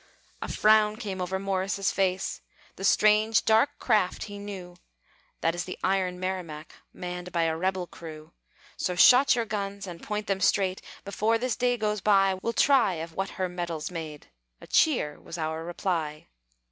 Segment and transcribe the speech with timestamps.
[0.41, 2.41] A frown came over Morris' face;
[2.75, 4.77] The strange, dark craft he knew;
[5.41, 8.33] "That is the iron Merrimac, Manned by a rebel crew.
[8.77, 12.95] "So shot your guns, and point them straight; Before this day goes by, We'll try
[12.95, 16.29] of what her metal's made." A cheer was our reply.